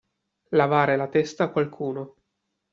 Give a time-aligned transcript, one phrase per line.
[0.57, 2.15] Lavare la testa a qualcuno.